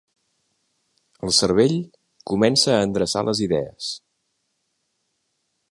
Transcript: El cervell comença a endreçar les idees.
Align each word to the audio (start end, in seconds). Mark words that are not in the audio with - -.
El 1.27 1.33
cervell 1.39 1.75
comença 2.31 2.73
a 2.77 2.81
endreçar 2.89 3.25
les 3.29 3.45
idees. 3.49 3.91